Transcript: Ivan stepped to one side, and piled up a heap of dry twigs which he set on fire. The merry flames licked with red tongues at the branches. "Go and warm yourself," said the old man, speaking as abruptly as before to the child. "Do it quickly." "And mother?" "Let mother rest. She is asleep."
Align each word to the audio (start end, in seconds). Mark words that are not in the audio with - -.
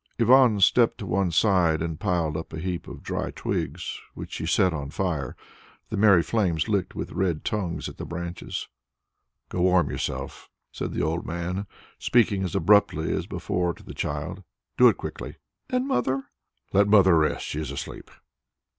Ivan 0.19 0.59
stepped 0.61 0.97
to 0.97 1.05
one 1.05 1.29
side, 1.29 1.79
and 1.79 1.99
piled 1.99 2.35
up 2.35 2.51
a 2.53 2.59
heap 2.59 2.87
of 2.87 3.03
dry 3.03 3.29
twigs 3.29 3.99
which 4.15 4.35
he 4.37 4.47
set 4.47 4.73
on 4.73 4.89
fire. 4.89 5.35
The 5.89 5.95
merry 5.97 6.23
flames 6.23 6.67
licked 6.67 6.95
with 6.95 7.11
red 7.11 7.45
tongues 7.45 7.87
at 7.87 7.97
the 7.97 8.05
branches. 8.07 8.67
"Go 9.49 9.59
and 9.59 9.65
warm 9.67 9.89
yourself," 9.91 10.49
said 10.71 10.91
the 10.93 11.03
old 11.03 11.27
man, 11.27 11.67
speaking 11.99 12.41
as 12.43 12.55
abruptly 12.55 13.13
as 13.13 13.27
before 13.27 13.75
to 13.75 13.83
the 13.83 13.93
child. 13.93 14.41
"Do 14.75 14.87
it 14.87 14.97
quickly." 14.97 15.35
"And 15.69 15.87
mother?" 15.87 16.23
"Let 16.73 16.87
mother 16.87 17.15
rest. 17.15 17.45
She 17.45 17.59
is 17.61 17.69
asleep." 17.69 18.09